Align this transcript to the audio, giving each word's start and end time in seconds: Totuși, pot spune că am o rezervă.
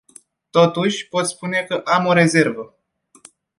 Totuși, 0.49 1.07
pot 1.07 1.25
spune 1.25 1.65
că 1.67 1.73
am 1.85 2.05
o 2.05 2.13
rezervă. 2.13 2.75